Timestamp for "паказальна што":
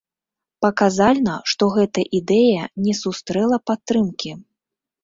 0.65-1.63